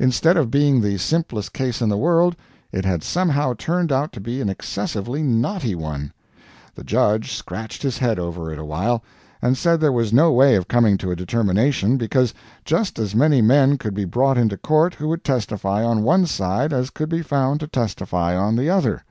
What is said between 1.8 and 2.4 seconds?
in the world,